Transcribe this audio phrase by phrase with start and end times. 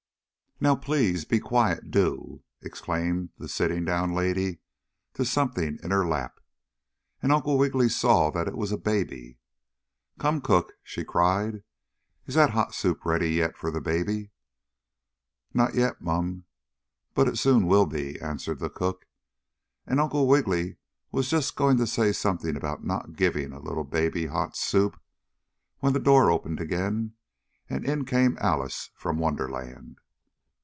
[0.63, 4.59] "Now please be quiet do!" exclaimed the sitting down lady
[5.15, 6.39] to something in her lap,
[7.19, 9.39] and Uncle Wiggily saw that it was a baby.
[10.19, 11.63] "Come, cook!" she cried.
[12.27, 14.29] "Is that hot soup ready yet for the baby?"
[15.51, 16.45] "Not yet, mum.
[17.15, 19.07] But it soon will be," answered the cook,
[19.87, 20.77] and Uncle Wiggily
[21.11, 25.01] was just going to say something about not giving a little baby hot soup,
[25.79, 27.13] when the door opened again,
[27.67, 29.97] and in came Alice from Wonderland.